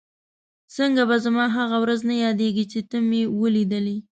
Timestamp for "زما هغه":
1.25-1.77